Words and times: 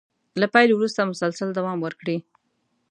له 0.39 0.47
پيل 0.53 0.69
وروسته 0.73 1.09
مسلسل 1.11 1.47
دوام 1.57 1.77
وکړي. 1.81 2.17